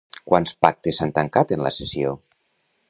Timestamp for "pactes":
0.65-0.99